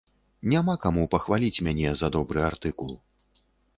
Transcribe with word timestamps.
Няма 0.53 0.75
каму 0.85 1.03
пахваліць 1.15 1.63
мяне 1.67 1.93
за 2.01 2.07
добры 2.17 2.39
артыкул. 2.49 2.91